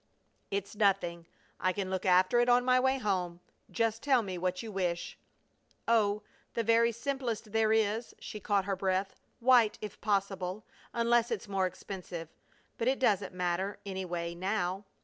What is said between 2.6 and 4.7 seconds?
my way home. Just tell me what